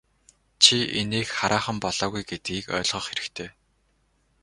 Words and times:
Чи 0.63 0.77
инээх 0.99 1.29
хараахан 1.39 1.77
болоогүй 1.83 2.23
гэдгийг 2.29 2.65
ойлгох 2.77 3.05
хэрэгтэй. 3.07 3.49